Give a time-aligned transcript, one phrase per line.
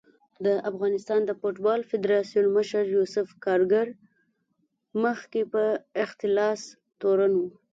[0.45, 3.87] د افغانستان د فوټبال فدارسیون مشر یوسف کارګر
[5.03, 5.63] مخکې په
[6.03, 6.61] اختلاس
[7.01, 7.41] تورن و